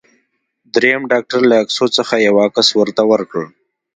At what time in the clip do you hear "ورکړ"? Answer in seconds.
3.11-3.43